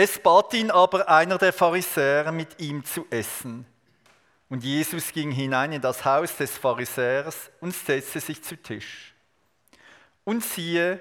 [0.00, 3.66] Es bat ihn aber einer der Pharisäer, mit ihm zu essen.
[4.48, 9.12] Und Jesus ging hinein in das Haus des Pharisäers und setzte sich zu Tisch.
[10.22, 11.00] Und siehe,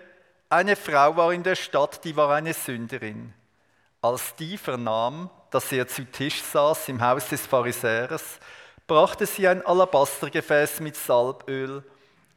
[0.50, 3.36] eine Frau war in der Stadt, die war eine Sünderin.
[4.02, 8.40] Als die vernahm, dass er zu Tisch saß im Haus des Pharisäers,
[8.88, 11.84] brachte sie ein Alabastergefäß mit Salböl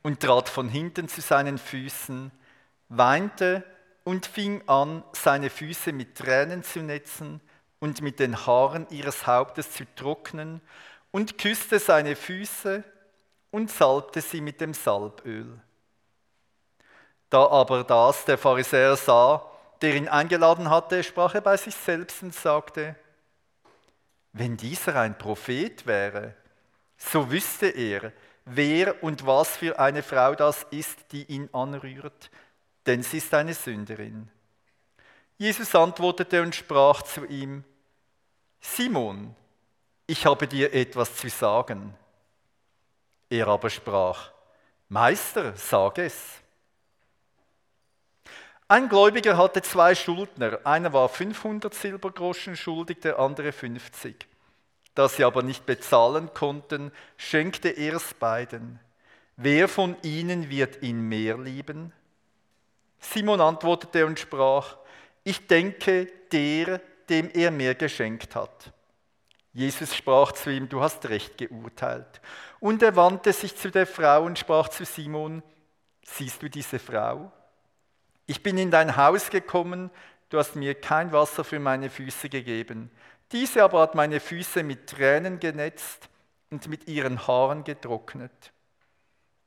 [0.02, 2.30] und trat von hinten zu seinen Füßen,
[2.90, 3.64] weinte
[4.04, 7.40] und fing an, seine Füße mit Tränen zu netzen
[7.78, 10.60] und mit den Haaren ihres Hauptes zu trocknen
[11.10, 12.84] und küsste seine Füße
[13.50, 15.60] und salbte sie mit dem Salböl.
[17.30, 19.46] Da aber das der Pharisäer sah,
[19.80, 22.96] der ihn eingeladen hatte, sprach er bei sich selbst und sagte,
[24.32, 26.34] wenn dieser ein Prophet wäre,
[26.96, 28.12] so wüsste er,
[28.44, 32.30] wer und was für eine Frau das ist, die ihn anrührt,
[32.86, 34.28] denn sie ist eine Sünderin.
[35.38, 37.64] Jesus antwortete und sprach zu ihm,
[38.60, 39.34] Simon,
[40.06, 41.94] ich habe dir etwas zu sagen.
[43.28, 44.32] Er aber sprach,
[44.88, 46.40] Meister, sag es.
[48.66, 50.60] Ein Gläubiger hatte zwei Schuldner.
[50.64, 54.26] Einer war 500 Silbergroschen schuldig, der andere 50.
[54.94, 58.80] Da sie aber nicht bezahlen konnten, schenkte er es beiden.
[59.36, 61.92] Wer von ihnen wird ihn mehr lieben?
[63.00, 64.76] Simon antwortete und sprach,
[65.24, 68.72] ich denke der, dem er mehr geschenkt hat.
[69.52, 72.20] Jesus sprach zu ihm, du hast recht geurteilt.
[72.60, 75.42] Und er wandte sich zu der Frau und sprach zu Simon,
[76.04, 77.32] siehst du diese Frau?
[78.26, 79.90] Ich bin in dein Haus gekommen,
[80.28, 82.90] du hast mir kein Wasser für meine Füße gegeben.
[83.32, 86.08] Diese aber hat meine Füße mit Tränen genetzt
[86.50, 88.52] und mit ihren Haaren getrocknet.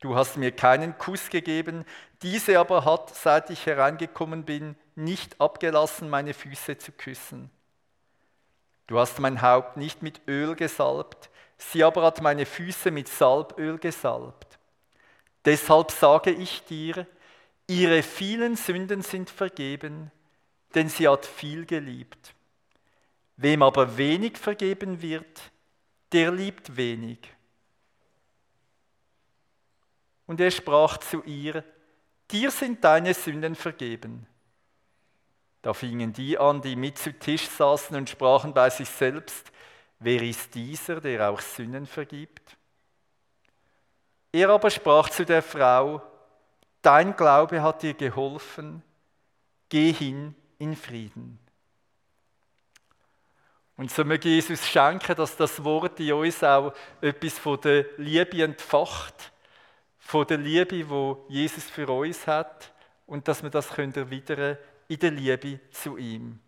[0.03, 1.85] Du hast mir keinen Kuss gegeben,
[2.23, 7.49] diese aber hat, seit ich hereingekommen bin, nicht abgelassen, meine Füße zu küssen.
[8.87, 13.77] Du hast mein Haupt nicht mit Öl gesalbt, sie aber hat meine Füße mit Salböl
[13.77, 14.59] gesalbt.
[15.45, 17.07] Deshalb sage ich dir,
[17.67, 20.11] ihre vielen Sünden sind vergeben,
[20.75, 22.35] denn sie hat viel geliebt.
[23.37, 25.49] Wem aber wenig vergeben wird,
[26.11, 27.19] der liebt wenig.
[30.25, 31.63] Und er sprach zu ihr,
[32.31, 34.25] dir sind deine Sünden vergeben.
[35.61, 39.51] Da fingen die an, die mit zu Tisch saßen und sprachen bei sich selbst,
[39.99, 42.57] wer ist dieser, der auch Sünden vergibt?
[44.31, 46.01] Er aber sprach zu der Frau,
[46.81, 48.81] dein Glaube hat dir geholfen,
[49.69, 51.39] geh hin in Frieden.
[53.77, 58.43] Und so möge Jesus schenken, dass das Wort in uns auch etwas von der Liebe
[58.43, 59.32] entfacht,
[60.03, 62.71] von der Liebe, wo Jesus für uns hat,
[63.07, 66.39] und dass wir das erwidern können in der Liebe zu ihm.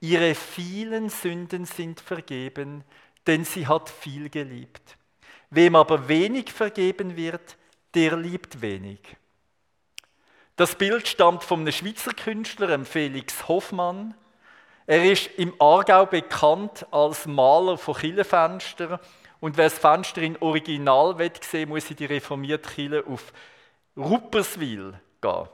[0.00, 2.84] Ihre vielen Sünden sind vergeben,
[3.26, 4.96] denn sie hat viel geliebt.
[5.50, 7.56] Wem aber wenig vergeben wird,
[7.94, 9.00] der liebt wenig.
[10.56, 14.14] Das Bild stammt von einem Schweizer Künstler, Felix Hoffmann.
[14.86, 18.98] Er ist im Aargau bekannt als Maler von Killefenstern.
[19.40, 23.32] Und wer das Fenster in Original sehen muss in die reformierte Kille auf
[23.96, 25.48] Rupperswil gehen.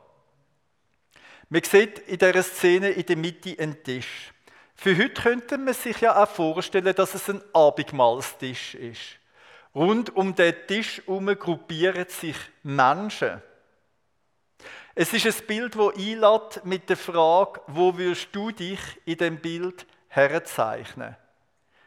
[1.49, 4.33] Man sieht in dieser Szene in der Mitte einen Tisch.
[4.75, 9.19] Für heute könnte man sich ja auch vorstellen, dass es ein Abendmahlstisch ist.
[9.75, 13.43] Rund um den Tisch herum gruppieren sich Menschen.
[14.95, 19.39] Es ist ein Bild, das einlädt mit der Frage, wo würdest du dich in dem
[19.39, 21.17] Bild herzeichnen?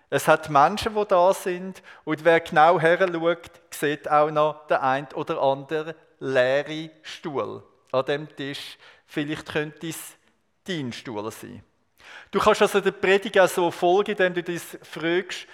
[0.09, 4.77] Es hat Menschen, die da sind und wer genau her schaut, sieht auch noch den
[4.77, 8.77] ein oder anderen leeren Stuhl an dem Tisch
[9.07, 10.15] Vielleicht könnte es
[10.65, 11.63] dein Stuhl sein.
[12.30, 15.48] Du kannst also der Predigt auch so folgen, indem du dich fragst,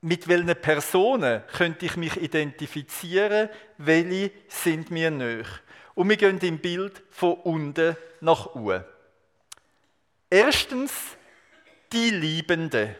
[0.00, 3.48] mit welchen Personen könnte ich mich identifizieren,
[3.78, 5.48] welche sind mir nöch.
[5.94, 8.84] Und wir gehen im Bild von unten nach oben.
[10.30, 10.92] Erstens
[11.92, 12.96] die Liebende.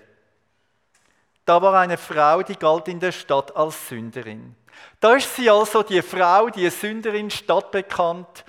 [1.45, 4.55] Da war eine Frau, die galt in der Stadt als Sünderin.
[5.01, 8.45] Da ist sie also die Frau, die Sünderin, stadtbekannt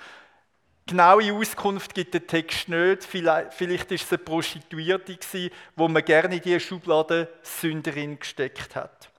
[0.88, 3.02] Genaue Auskunft gibt der Text nicht.
[3.02, 9.10] Vielleicht, war es eine Prostituierte, wo man gerne in diese Schublade Sünderin gesteckt hat.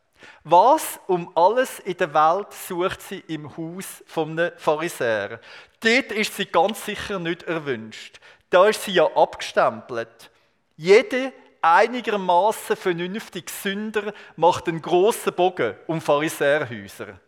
[0.46, 5.42] Was um alles in der Welt sucht sie im Haus von einem Pharisäer?
[5.82, 8.22] Dort ist sie ganz sicher nicht erwünscht.
[8.50, 10.32] Da ist sie ja abgestempelt.
[10.78, 11.34] Jede
[11.76, 17.20] einigermaßen vernünftige Sünder macht einen grossen Bogen um Pharisäerhäuser.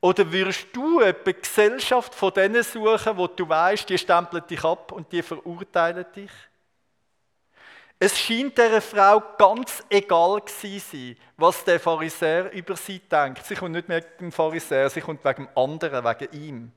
[0.00, 4.92] Oder würdest du eine Gesellschaft von denen suchen, wo du weißt, die stempeln dich ab
[4.92, 6.30] und die verurteilen dich?
[7.98, 13.44] Es scheint der Frau ganz egal gewesen sein, was der Pharisäer über sie denkt.
[13.46, 16.72] Sie kommt nicht mehr wegen dem Pharisäer, sie kommt wegen dem anderen, wegen ihm.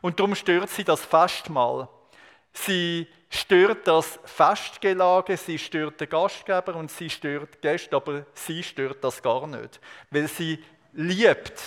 [0.00, 1.88] Und darum stört sie das Festmahl.
[2.54, 9.02] Sie stört das Festgelage, sie stört den Gastgeber und sie stört Gäste, aber sie stört
[9.02, 9.80] das gar nicht,
[10.10, 10.62] weil sie
[10.92, 11.60] liebt.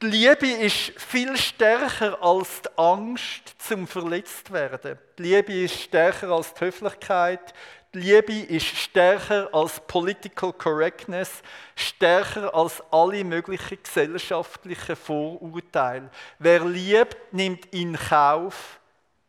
[0.00, 4.96] Die Liebe ist viel stärker als die Angst zum verletzt werden.
[5.18, 7.52] Die Liebe ist stärker als die Höflichkeit.
[7.92, 11.42] Die Liebe ist stärker als Political Correctness,
[11.74, 16.10] stärker als alle möglichen gesellschaftlichen Vorurteile.
[16.38, 18.78] Wer liebt, nimmt in Kauf,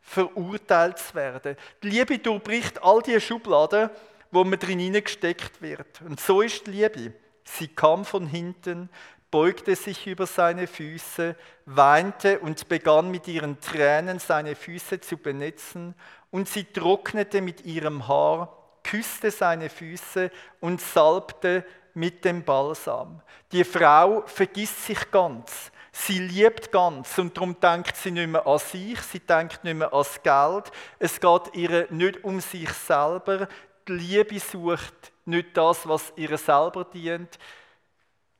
[0.09, 1.55] verurteilt zu werden.
[1.83, 3.91] Die Liebe durchbricht all die Schubladen,
[4.31, 6.01] wo man drin hineingesteckt wird.
[6.01, 7.13] Und so ist die Liebe.
[7.43, 8.89] Sie kam von hinten,
[9.29, 11.35] beugte sich über seine Füße,
[11.65, 15.93] weinte und begann mit ihren Tränen seine Füße zu benetzen,
[16.31, 23.21] und sie trocknete mit ihrem Haar, küsste seine Füße und salbte mit dem Balsam.
[23.51, 25.71] Die Frau vergisst sich ganz.
[26.01, 29.93] Sie liebt ganz und darum denkt sie nicht mehr an sich, sie denkt nicht mehr
[29.93, 30.71] ans Geld.
[30.97, 33.49] Es geht ihr nicht um sich selber.
[33.85, 37.37] Die Liebe sucht nicht das, was ihr selber dient.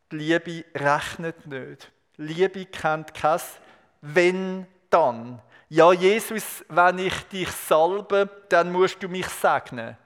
[0.10, 1.92] Die Liebe rechnet nicht.
[2.16, 3.42] Liebe kennt kein
[4.02, 5.42] Wenn, dann.
[5.68, 9.98] Ja, Jesus, wenn ich dich salbe, dann musst du mich segnen.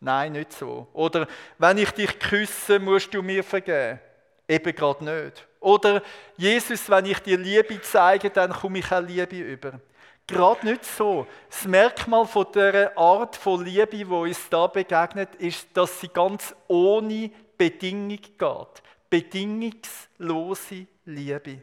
[0.00, 0.88] Nein, nicht so.
[0.94, 4.00] Oder wenn ich dich küsse, musst du mir vergeben.
[4.48, 5.46] Eben gerade nicht.
[5.62, 6.02] Oder
[6.36, 9.80] Jesus, wenn ich dir Liebe zeige, dann komme ich auch Liebe über.
[10.26, 11.26] Gerade nicht so.
[11.48, 16.54] Das Merkmal von der Art von Liebe, die uns da begegnet, ist, dass sie ganz
[16.68, 18.82] ohne Bedingung geht.
[19.08, 21.62] Bedingungslose Liebe.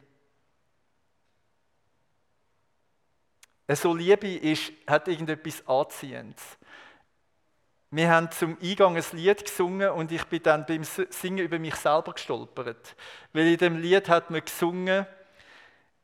[3.67, 6.57] So Liebe ist, hat irgendetwas Anziehendes.
[7.91, 11.75] Wir haben zum Eingang ein Lied gesungen und ich bin dann beim Singen über mich
[11.75, 12.95] selber gestolpert.
[13.33, 15.07] Weil in dem Lied hat man gesungen,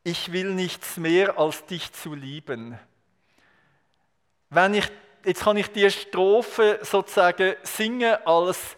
[0.04, 2.80] ich will nichts mehr als dich zu lieben.
[4.50, 4.88] Wenn ich,
[5.26, 8.76] jetzt kann ich die Strophe sozusagen singen als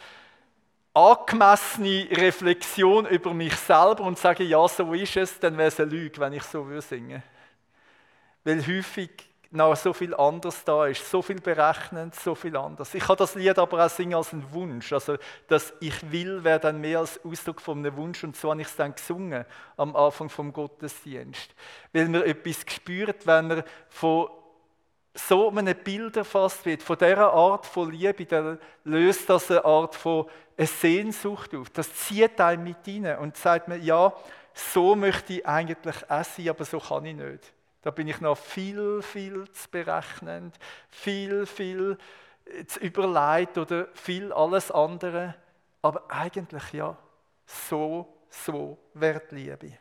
[0.94, 5.92] angemessene Reflexion über mich selber und sagen, ja, so ist es, dann wäre es eine
[5.92, 7.24] Lüge, wenn ich so würde singen.
[8.44, 12.94] Weil häufig noch so viel anders da ist, so viel berechnend, so viel anders.
[12.94, 14.92] Ich kann das Lied aber auch singen als einen Wunsch.
[14.92, 15.18] Also,
[15.48, 18.68] dass ich will, wäre dann mehr als Ausdruck von einem Wunsch und so habe ich
[18.68, 19.46] es dann gesungen
[19.78, 21.54] am Anfang vom Gottesdienst.
[21.94, 24.30] Weil man etwas spürt, wenn man von
[25.14, 29.96] so einem Bild erfasst wird, von dieser Art von Liebe, dann löst das eine Art
[29.96, 30.28] von
[30.58, 31.70] eine Sehnsucht auf.
[31.70, 34.14] Das zieht einen mit rein und sagt mir, ja,
[34.54, 37.54] so möchte ich eigentlich auch sein, aber so kann ich nicht.
[37.88, 40.54] Da bin ich noch viel, viel zu berechnend,
[40.90, 41.98] viel, viel
[42.68, 45.36] zu überlegt oder viel alles andere.
[45.82, 46.98] Aber eigentlich ja,
[47.46, 49.72] so, so wird Liebe.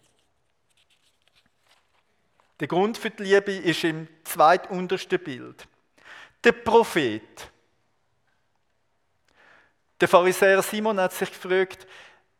[2.60, 5.66] Der Grund für die Liebe ist im zweituntersten Bild.
[6.44, 7.50] Der Prophet.
[10.00, 11.88] Der Pharisäer Simon hat sich gefragt,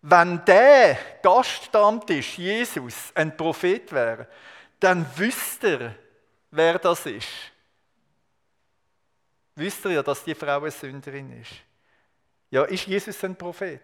[0.02, 4.28] wenn der Gast da am Tisch, Jesus, ein Prophet wäre,
[4.80, 5.94] dann wüsst ihr,
[6.50, 7.28] wer das ist.
[9.54, 11.52] Wisst ihr ja, dass die Frau eine Sünderin ist?
[12.50, 13.82] Ja, ist Jesus ein Prophet?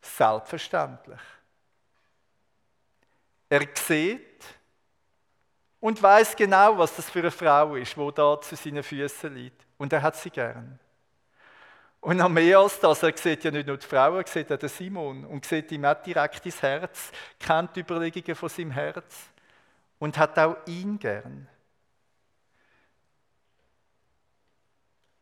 [0.00, 1.20] Selbstverständlich.
[3.48, 4.44] Er sieht
[5.80, 9.66] und weiß genau, was das für eine Frau ist, wo da zu seinen Füßen liegt.
[9.78, 10.78] Und er hat sie gern.
[12.00, 14.58] Und noch mehr als das, er sieht ja nicht nur die Frau, er sieht auch
[14.58, 19.31] den Simon und sieht ihm auch direkt ins Herz, kennt die Überlegungen von seinem Herz
[20.02, 21.46] und hat auch ihn gern.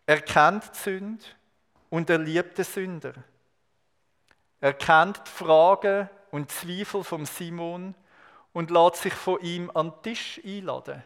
[0.07, 1.25] Er kennt die Sünde
[1.91, 3.13] und er liebt den Sünder.
[4.59, 7.95] Er kennt die Fragen und Zweifel von Simon
[8.55, 11.03] und lässt sich von ihm an den Tisch einladen.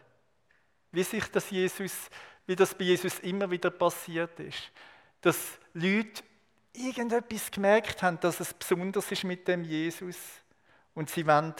[0.93, 2.09] Wie sich das Jesus,
[2.47, 4.71] wie das bei Jesus immer wieder passiert ist.
[5.19, 6.23] Dass Leute
[6.71, 10.15] irgendetwas gemerkt haben, dass es besonders ist mit dem Jesus
[10.93, 11.53] und sie wollen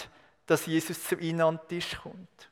[0.46, 2.50] dass Jesus zu ihnen an den Tisch kommt.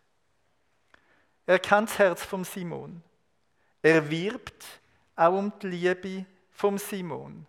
[1.46, 3.02] Er kennt das Herz von Simon.
[3.82, 4.66] Er wirbt
[5.16, 7.46] auch um die Liebe vom Simon.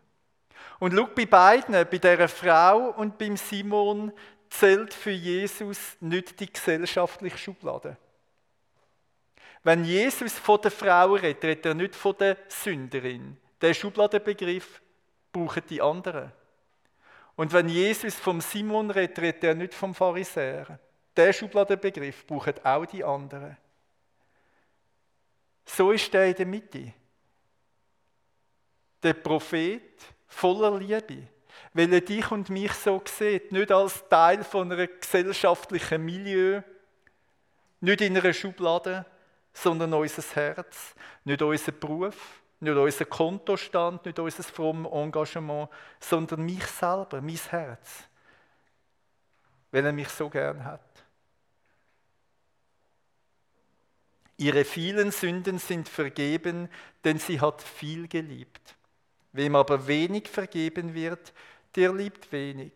[0.80, 4.12] Und schau, bei beiden, bei der Frau und beim Simon,
[4.50, 7.96] zählt für Jesus nicht die gesellschaftliche Schublade.
[9.62, 13.36] Wenn Jesus von der Frau redet, redet er nicht von der Sünderin.
[13.60, 14.82] Der Schubladenbegriff
[15.32, 16.32] brauchen die anderen.
[17.36, 20.78] Und wenn Jesus vom Simon redet, redet er nicht vom Pharisäer.
[21.16, 23.56] Der Schubladenbegriff braucht auch die anderen.
[25.64, 26.92] So ist er in der Mitte.
[29.04, 29.82] der Prophet
[30.26, 31.28] voller Liebe,
[31.74, 36.62] weil er dich und mich so sieht, nicht als Teil von einem gesellschaftlichen Milieu,
[37.80, 39.04] nicht in einer Schublade,
[39.52, 45.68] sondern unser Herz, nicht unser Beruf, nicht unser Kontostand, nicht unser frommes Engagement,
[46.00, 48.04] sondern mich selber, mein Herz,
[49.70, 50.80] weil er mich so gern hat.
[54.36, 56.68] Ihre vielen Sünden sind vergeben,
[57.04, 58.74] denn sie hat viel geliebt.
[59.32, 61.32] Wem aber wenig vergeben wird,
[61.76, 62.72] der liebt wenig.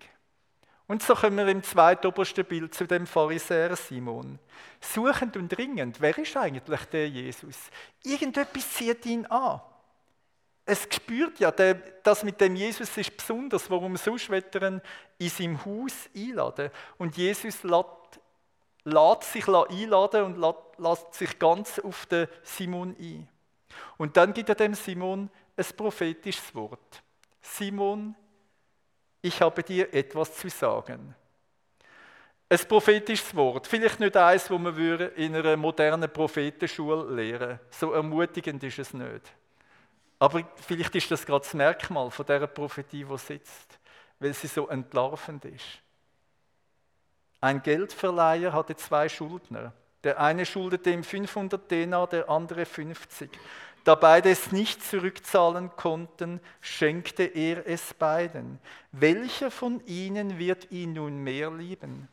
[0.88, 4.38] Und so kommen wir im zweitobersten Bild zu dem Pharisäer Simon.
[4.80, 7.57] Suchend und dringend, wer ist eigentlich der Jesus?
[8.02, 9.61] Irgendetwas zieht ihn an.
[10.64, 13.71] Es spürt ja, das mit dem Jesus ist besonders.
[13.71, 14.80] Warum sonst er ihn
[15.18, 16.71] in seinem Haus einladen?
[16.97, 18.21] Und Jesus lässt,
[18.85, 23.28] lässt sich einladen und lässt sich ganz auf den Simon ein.
[23.99, 27.02] Und dann gibt er dem Simon ein prophetisches Wort.
[27.42, 28.14] Simon,
[29.28, 31.14] ich habe dir etwas zu sagen.
[32.50, 34.76] Ein prophetisches Wort, vielleicht nicht eins, das man
[35.16, 37.61] in einer modernen Prophetenschule lehren.
[37.70, 39.32] So ermutigend ist es nicht.
[40.18, 43.78] Aber vielleicht ist das gerade das Merkmal von dieser Prophetie, die sitzt,
[44.18, 45.82] weil sie so entlarvend ist.
[47.40, 49.73] Ein Geldverleiher hatte zwei Schuldner.
[50.02, 53.30] Der eine schuldete ihm 500 Denar, der andere 50.
[53.88, 58.59] Da beide es nicht zurückzahlen konnten, schenkte er es beiden.
[58.92, 62.07] Welcher von ihnen wird ihn nun mehr lieben?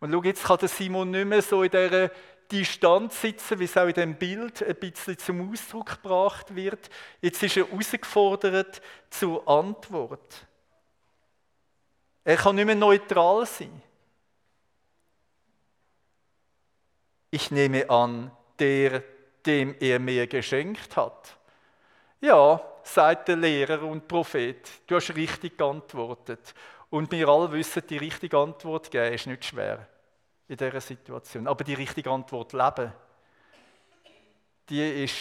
[0.00, 2.10] Und schau, jetzt kann der Simon nicht mehr so in dieser
[2.52, 6.90] Distanz sitzen, wie es auch in dem Bild ein bisschen zum Ausdruck gebracht wird.
[7.22, 10.46] Jetzt ist er herausgefordert zur Antwort.
[12.22, 13.80] Er kann nicht mehr neutral sein.
[17.30, 19.02] Ich nehme an, der,
[19.46, 21.36] dem er mir geschenkt hat.
[22.20, 26.54] Ja, sagt der Lehrer und Prophet, du hast richtig geantwortet.
[26.90, 29.86] Und wir alle wissen, die richtige Antwort geben ist nicht schwer
[30.48, 31.46] in dieser Situation.
[31.46, 32.92] Aber die richtige Antwort leben,
[34.68, 35.16] die ist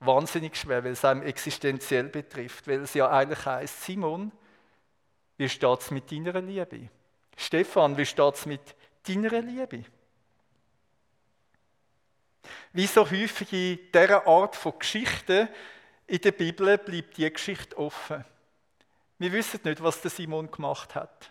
[0.00, 4.32] wahnsinnig schwer, weil es einem existenziell betrifft, weil es ja eigentlich heißt, Simon,
[5.36, 6.88] wie steht es mit deiner Liebe?
[7.36, 8.74] Stefan, wie steht es mit
[9.06, 9.84] deiner Liebe?
[12.72, 15.48] Wie so häufig in dieser Art von Geschichten
[16.06, 18.24] in der Bibel bleibt die Geschichte offen.
[19.18, 21.30] Wir wissen nicht, was der Simon gemacht hat.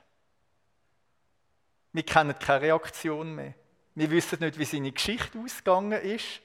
[1.92, 3.54] Wir kennen keine Reaktion mehr.
[3.96, 6.42] Wir wissen nicht, wie seine Geschichte ausgegangen ist,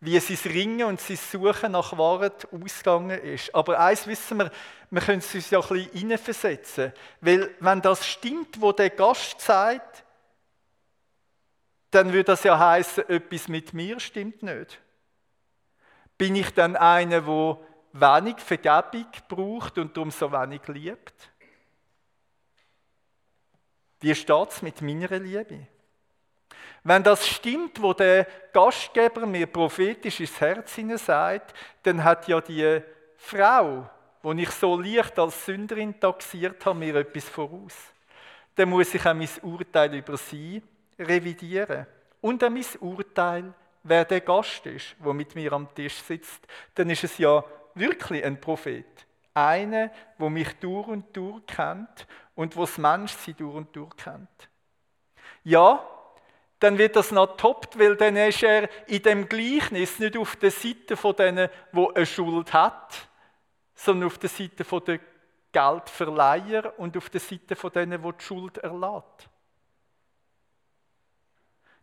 [0.00, 3.52] wie sein Ringen und sein Suchen nach Wahrheit ausgegangen ist.
[3.54, 4.52] Aber eins wissen wir,
[4.90, 6.92] wir können es uns ja ein bisschen hineinversetzen.
[7.20, 10.04] Weil, wenn das stimmt, wo der Gast sagt,
[11.90, 14.80] dann würde das ja heißen, etwas mit mir stimmt nicht.
[16.18, 17.58] Bin ich dann einer, der
[17.92, 21.14] wenig Vergebung braucht und darum so wenig liebt?
[24.00, 25.66] Wie steht es mit meiner Liebe?
[26.84, 32.40] Wenn das stimmt, wo der Gastgeber mir prophetisch ins Herz hinein sagt, dann hat ja
[32.40, 32.80] die
[33.16, 33.88] Frau,
[34.22, 37.74] die ich so leicht als Sünderin taxiert habe, mir etwas voraus.
[38.54, 40.62] Dann muss ich auch mein Urteil über sie
[40.98, 41.86] revidieren.
[42.20, 46.90] Und auch mein Urteil, wer der Gast ist, der mit mir am Tisch sitzt, dann
[46.90, 48.86] ist es ja wirklich ein Prophet.
[49.34, 54.48] Einer, der mich durch und durch kennt und wo das Menschsein durch und durch kennt.
[55.44, 55.84] Ja,
[56.58, 60.50] dann wird das noch toppt, weil dann ist er in dem Gleichnis nicht auf der
[60.50, 63.08] Seite von denen, wo eine Schuld hat,
[63.74, 64.98] sondern auf der Seite von der
[65.52, 69.28] Geldverleiher und auf der Seite von denen, wo die Schuld erlaubt.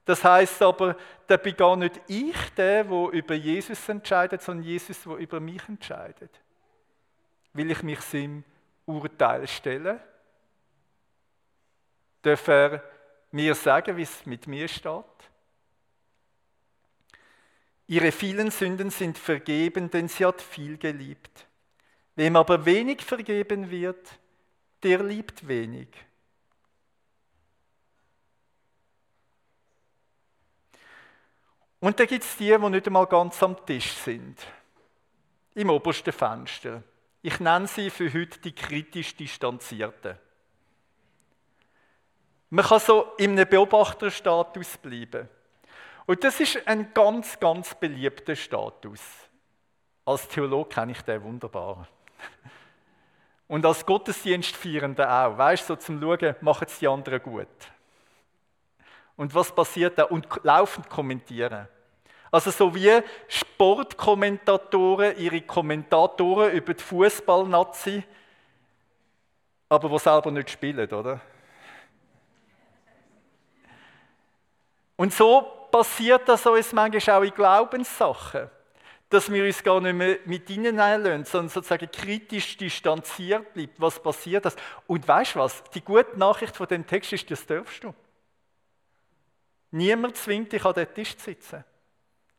[0.06, 0.96] Das heißt aber,
[1.26, 5.68] da bin gar nicht ich der, wo über Jesus entscheidet, sondern Jesus, wo über mich
[5.68, 6.32] entscheidet.
[7.54, 8.44] Will ich mich seinem
[8.86, 10.00] Urteil stellen?
[12.22, 12.84] Darf er
[13.32, 15.04] mir sagen, wie es mit mir steht?
[17.88, 21.48] Ihre vielen Sünden sind vergeben, denn sie hat viel geliebt.
[22.16, 24.20] Wem aber wenig vergeben wird,
[24.84, 25.90] der liebt wenig.
[31.86, 34.40] Und da gibt es die, die nicht einmal ganz am Tisch sind.
[35.54, 36.82] Im obersten Fenster.
[37.22, 40.18] Ich nenne sie für heute die kritisch Distanzierten.
[42.50, 45.30] Man kann so in einem Beobachterstatus bleiben.
[46.08, 49.02] Und das ist ein ganz, ganz beliebter Status.
[50.06, 51.88] Als Theologe kenne ich den wunderbar.
[53.48, 55.38] Und als Gottesdienstfeiernder auch.
[55.38, 57.48] Weißt du, so zum Schauen, machen es die anderen gut.
[59.18, 60.06] Und was passiert da?
[60.06, 61.68] Und laufend kommentieren.
[62.36, 68.04] Also so wie Sportkommentatoren ihre Kommentatoren über die Fußballnazi,
[69.70, 71.22] aber wo selber nicht spielen, oder?
[74.98, 78.50] Und so passiert das uns manchmal auch in Glaubenssachen,
[79.08, 83.72] dass wir uns gar nicht mehr mit ihnen einlösen, sondern sozusagen kritisch distanziert bleiben.
[83.78, 84.58] Was passiert das?
[84.88, 85.64] Und weißt du was?
[85.74, 87.96] Die gute Nachricht von dem Text ist, das darfst du.
[89.72, 91.64] Niemand zwingt dich an den Tisch zu sitzen.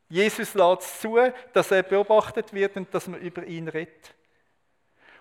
[0.09, 1.19] Jesus lädt es zu,
[1.53, 4.15] dass er beobachtet wird und dass man über ihn redet.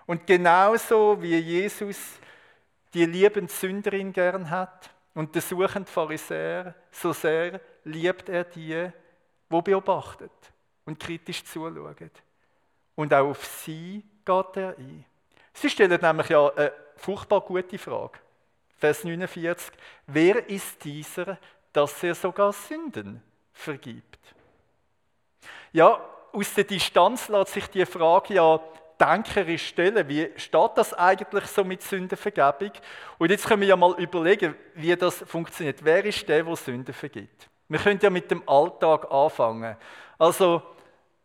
[0.06, 2.20] Und genauso wie Jesus
[2.94, 8.90] die liebende Sünderin gern hat und den suchenden Pharisäer, so sehr liebt er die,
[9.48, 10.30] wo beobachtet
[10.84, 12.10] und kritisch zuschauen.
[12.94, 15.04] Und auch auf sie geht er ein.
[15.52, 18.18] Sie stellen nämlich ja eine furchtbar gute Frage.
[18.78, 19.72] Vers 49.
[20.06, 21.38] Wer ist dieser,
[21.72, 24.35] dass er sogar Sünden vergibt?
[25.72, 26.00] Ja,
[26.32, 28.60] aus der Distanz lässt sich die Frage ja
[29.00, 30.08] denkerisch stellen.
[30.08, 32.72] Wie steht das eigentlich so mit Sündenvergebung?
[33.18, 35.84] Und jetzt können wir ja mal überlegen, wie das funktioniert.
[35.84, 37.48] Wer ist der, der Sünden vergibt?
[37.68, 39.76] Wir können ja mit dem Alltag anfangen.
[40.18, 40.62] Also,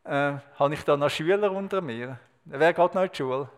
[0.04, 2.20] äh, habe ich da noch Schüler unter mir?
[2.46, 3.50] Wer geht noch in die Schule?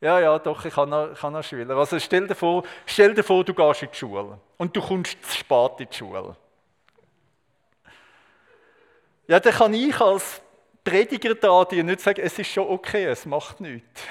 [0.00, 1.76] Ja, ja, doch, ich habe noch, noch Schüler.
[1.76, 5.22] Also stell dir, vor, stell dir vor, du gehst in die Schule und du kommst
[5.24, 6.36] zu spät in die Schule.
[9.28, 10.40] Ja, dann kann ich als
[10.82, 14.02] Prediger da dir nicht sagen, es ist schon okay, es macht nichts.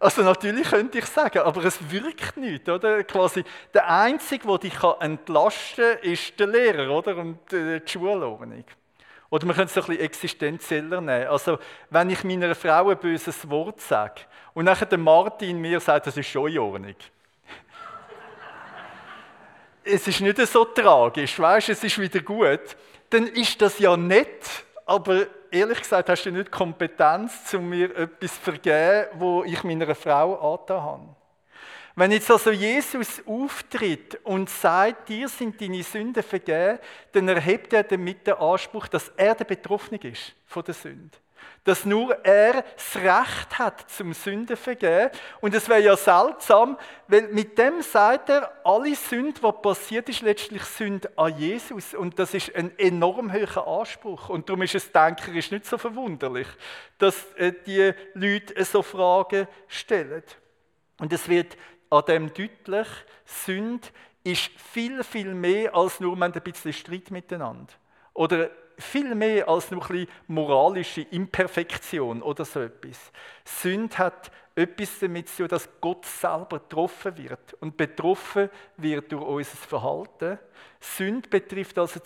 [0.00, 3.02] Also natürlich könnte ich sagen, aber es wirkt nicht, oder?
[3.02, 3.42] Quasi
[3.74, 7.16] der Einzige, der dich entlasten kann, ist der Lehrer, oder?
[7.16, 8.62] Und äh, die Schulordnung.
[9.28, 11.26] Oder man könnte es ein bisschen existenzieller nehmen.
[11.26, 11.58] Also,
[11.90, 14.20] wenn ich meiner Frau ein böses Wort sage
[14.54, 16.94] und nachher der Martin mir sagt, das ist schon in Ordnung.
[19.82, 22.76] es ist nicht so tragisch, weißt es ist wieder gut
[23.10, 28.34] dann ist das ja nett, aber ehrlich gesagt hast du nicht Kompetenz, um mir etwas
[28.34, 31.16] zu vergeben, wo ich meiner Frau angetan habe.
[31.96, 36.78] Wenn jetzt also Jesus auftritt und sagt, dir sind deine Sünden vergeben,
[37.10, 41.18] dann erhebt er damit den Anspruch, dass er der Betroffene ist von der Sünde
[41.64, 45.10] dass nur er das Recht hat zum Sünden vergeben.
[45.40, 50.22] Und es wäre ja seltsam, weil mit dem sagt er, alle Sünde, was passiert ist,
[50.22, 51.94] letztlich Sünde an Jesus.
[51.94, 54.28] Und das ist ein enorm hoher Anspruch.
[54.30, 56.48] Und darum ist es denkerisch nicht so verwunderlich,
[56.98, 60.22] dass äh, die Leute so Fragen stellen.
[60.98, 61.56] Und es wird
[61.90, 62.88] an dem deutlich,
[63.24, 63.88] Sünde
[64.24, 67.72] ist viel, viel mehr als nur ein bisschen Streit miteinander.
[68.14, 73.12] Oder viel mehr als nur ein bisschen moralische Imperfektion oder so etwas.
[73.44, 79.22] Sünde hat etwas damit zu tun, dass Gott selber getroffen wird und betroffen wird durch
[79.24, 80.38] unser Verhalten.
[80.80, 82.00] Sünde betrifft also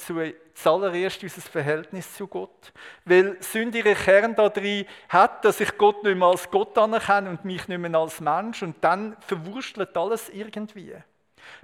[0.54, 2.72] zuallererst unser Verhältnis zu Gott.
[3.04, 7.44] Weil Sünde ihren Kern darin hat, dass ich Gott nicht mehr als Gott anerkenne und
[7.44, 10.94] mich nicht mehr als Mensch und dann verwurstelt alles irgendwie.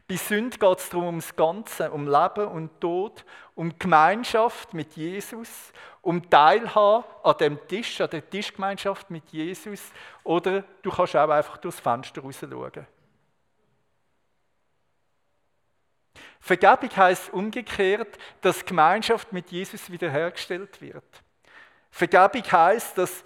[0.09, 5.71] Bei Sünde geht es darum ums Ganze, um Leben und Tod, um Gemeinschaft mit Jesus,
[6.01, 9.93] um Teilhabe an dem Tisch, an der Tischgemeinschaft mit Jesus.
[10.25, 12.87] Oder du kannst auch einfach durchs Fenster raus schauen.
[16.41, 21.23] Vergebung heißt umgekehrt, dass Gemeinschaft mit Jesus wiederhergestellt wird.
[21.91, 23.23] Vergebung heißt, dass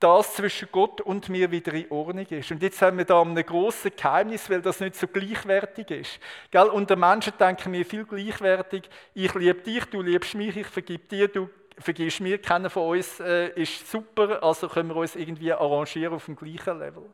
[0.00, 2.50] das zwischen Gott und mir wieder in Ordnung ist.
[2.50, 6.20] Und jetzt haben wir da ein großes Geheimnis, weil das nicht so gleichwertig ist.
[6.50, 6.68] Gell?
[6.68, 8.88] Unter Menschen denken wir viel gleichwertig.
[9.14, 12.38] Ich liebe dich, du liebst mich, ich vergib dir, du vergibst mir.
[12.38, 16.78] Keiner von uns äh, ist super, also können wir uns irgendwie arrangieren auf dem gleichen
[16.78, 17.04] Level.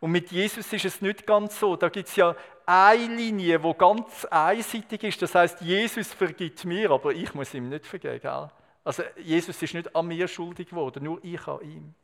[0.00, 1.76] Und mit Jesus ist es nicht ganz so.
[1.76, 2.34] Da gibt es ja
[2.66, 5.22] eine Linie, wo ganz einseitig ist.
[5.22, 8.20] Das heißt, Jesus vergibt mir, aber ich muss ihm nicht vergeben.
[8.20, 8.48] Gell?
[8.84, 11.94] Also Jesus ist nicht an mir schuldig geworden, nur ich an ihm.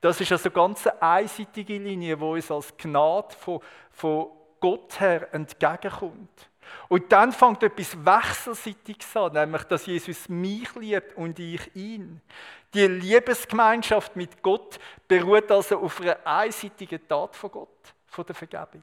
[0.00, 4.28] Das ist also eine ganz einseitige Linie, wo uns als Gnade von, von
[4.60, 6.50] Gott her entgegenkommt.
[6.88, 12.20] Und dann fängt etwas Wechselseitiges an, nämlich, dass Jesus mich liebt und ich ihn.
[12.74, 14.78] Die Liebesgemeinschaft mit Gott
[15.08, 18.82] beruht also auf einer einseitigen Tat von Gott, von der Vergebung.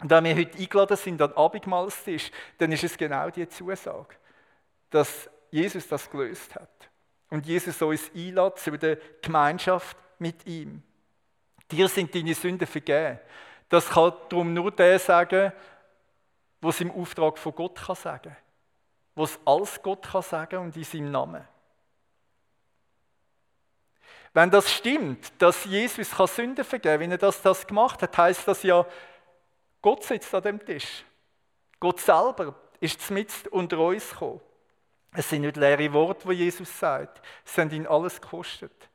[0.00, 4.14] Und wenn wir heute eingeladen sind an Abendmahlstisch, dann ist es genau die Zusage,
[4.90, 6.70] dass Jesus das gelöst hat.
[7.30, 10.82] Und Jesus uns einlädt zu der Gemeinschaft mit ihm.
[11.70, 13.18] Dir sind deine Sünden vergeben.
[13.68, 15.52] Das kann darum nur der sagen,
[16.60, 18.36] was im Auftrag von Gott kann sagen.
[19.14, 21.46] Was alles Gott kann sagen und in seinem Namen.
[24.32, 28.16] Wenn das stimmt, dass Jesus kann Sünden vergeben kann, wenn er das, das gemacht hat,
[28.16, 28.86] heißt das ja,
[29.82, 31.04] Gott sitzt an dem Tisch.
[31.80, 34.40] Gott selber ist mitten unter uns gekommen.
[35.12, 37.20] Es sind nicht leere Worte, die Jesus sagt.
[37.44, 38.88] Es haben ihn alles gekostet.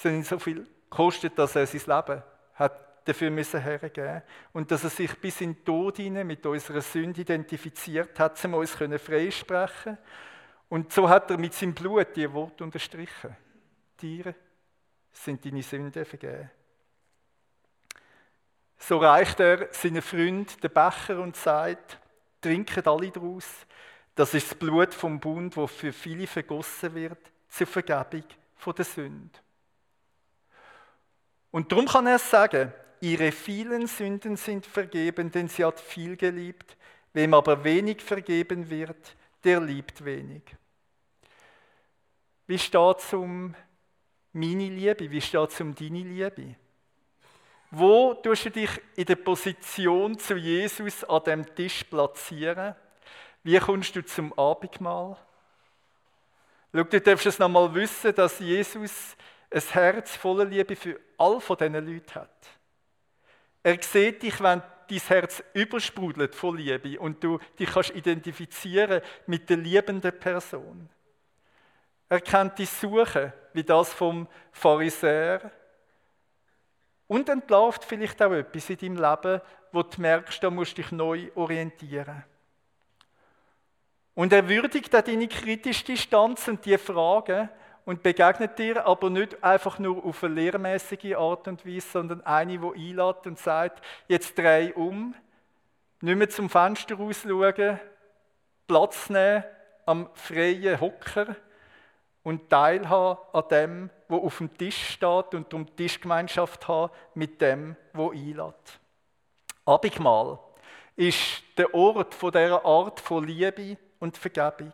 [0.00, 2.22] Es haben ihn so viel gekostet, dass er sein Leben
[2.54, 4.22] hat dafür müssen hergeben
[4.54, 8.54] und dass er sich bis in den Tod hinein mit unserer Sünde identifiziert hat, um
[8.54, 9.98] uns freisprechen
[10.70, 13.36] Und so hat er mit seinem Blut die Worte unterstrichen.
[13.98, 14.34] Tiere
[15.12, 16.50] sind deine Sünden vergeben.
[18.78, 21.98] So reicht er seinen Freund den Becher und sagt,
[22.40, 23.66] trinken alle daraus.
[24.14, 28.24] Das ist das Blut vom Bund, wo für viele vergossen wird, zur Vergebung
[28.74, 29.38] der Sünde.
[31.50, 36.76] Und darum kann er sagen, ihre vielen Sünden sind vergeben, denn sie hat viel geliebt.
[37.12, 40.42] Wem aber wenig vergeben wird, der liebt wenig.
[42.46, 43.54] Wie steht es um
[44.32, 45.10] meine Liebe?
[45.10, 46.54] Wie steht es um deine Liebe?
[47.72, 52.74] Wo tust du dich in der Position zu Jesus an dem Tisch platzieren?
[53.42, 55.16] Wie kommst du zum Abendmahl?
[56.72, 59.16] Schau, du darfst es nochmal wissen, dass Jesus
[59.50, 62.46] ein Herz voller Liebe für all von diesen Leuten hat.
[63.62, 69.48] Er sieht dich, wenn dein Herz übersprudelt von Liebe und du dich kannst identifizieren mit
[69.50, 70.88] der liebenden Person.
[72.08, 75.52] Er kennt die Suche, wie das vom Pharisäer.
[77.06, 79.40] Und entlarvt vielleicht auch etwas in deinem Leben,
[79.72, 82.24] wo du merkst, da musst du dich neu orientieren.
[84.14, 87.48] Und er würdigt auch deine kritische Distanz und die Fragen
[87.84, 92.58] und begegnet dir aber nicht einfach nur auf eine lehrmäßige Art und Weise, sondern eine,
[92.58, 95.14] die einlädt und sagt, jetzt dreh um,
[96.00, 97.78] nicht mehr zum Fenster rausschauen,
[98.66, 99.44] Platz nehmen
[99.86, 101.34] am freien Hocker
[102.22, 107.76] und teilhaben an dem, wo auf dem Tisch steht und um Tischgemeinschaft haben mit dem,
[107.92, 108.80] wo einlädt.
[109.64, 110.38] Abigmal
[110.96, 114.72] ist der Ort dieser Art von Liebe und Vergebung.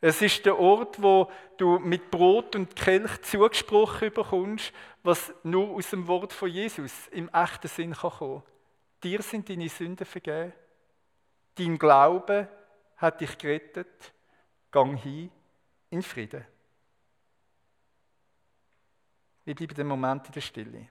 [0.00, 5.90] Es ist der Ort, wo du mit Brot und Kelch zugesprochen bekommst, was nur aus
[5.90, 8.42] dem Wort von Jesus im echten Sinn kann kommen.
[9.02, 10.52] Dir sind deine Sünden vergeben.
[11.54, 12.48] Dein Glaube
[12.96, 14.12] hat dich gerettet.
[14.70, 15.30] Gang hin
[15.90, 16.46] in Frieden.
[19.44, 20.88] Wir bleiben den Moment in der Stille.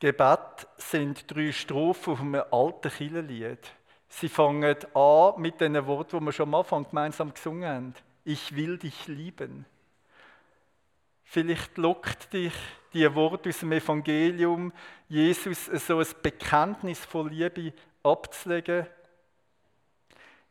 [0.00, 3.70] Gebet sind drei Strophen auf einem alten Kirchenlied.
[4.08, 7.94] Sie fangen an mit den Worten, die wir schon am Anfang gemeinsam gesungen haben.
[8.24, 9.66] Ich will dich lieben.
[11.22, 12.54] Vielleicht lockt dich
[12.92, 14.72] die Worte aus dem Evangelium,
[15.08, 18.86] Jesus so ein Bekenntnis von Liebe abzulegen.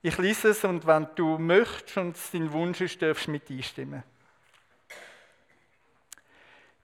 [0.01, 3.49] Ich lese es und wenn du möchtest und es dein Wunsch ist, darfst du mit
[3.49, 4.03] einstimmen.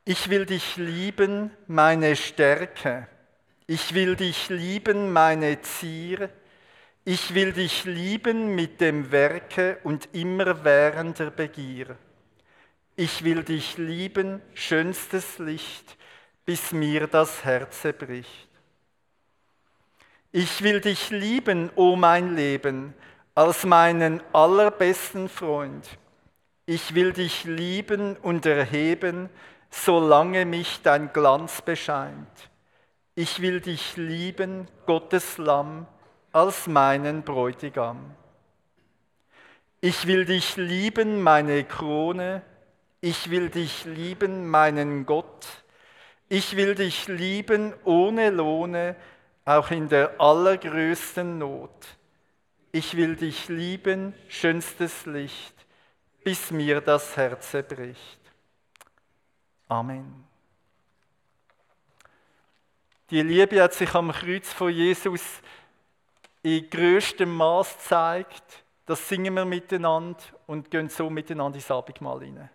[0.08, 3.08] Ich will dich lieben, meine Stärke.
[3.66, 6.30] Ich will dich lieben, meine Zier.
[7.04, 11.98] Ich will dich lieben mit dem Werke und immerwährender Begier.
[12.96, 15.98] Ich will dich lieben, schönstes Licht,
[16.46, 18.50] bis mir das Herze bricht.
[20.32, 22.94] Ich will dich lieben, o oh mein Leben,
[23.34, 25.98] als meinen allerbesten Freund.
[26.68, 29.30] Ich will dich lieben und erheben,
[29.84, 32.50] solange mich dein Glanz bescheint.
[33.14, 35.86] Ich will dich lieben, Gottes Lamm,
[36.32, 38.16] als meinen Bräutigam.
[39.82, 42.42] Ich will dich lieben, meine Krone,
[43.02, 45.46] ich will dich lieben, meinen Gott,
[46.30, 48.96] ich will dich lieben ohne Lohne,
[49.44, 51.86] auch in der allergrößten Not.
[52.72, 55.54] Ich will dich lieben, schönstes Licht,
[56.24, 58.25] bis mir das Herze bricht.
[59.68, 60.26] Amen.
[63.10, 65.42] Die Liebe hat sich am Kreuz von Jesus
[66.42, 72.50] in größtem Maß zeigt, das singen wir miteinander und gehen so miteinander ins Abendmahl hinein.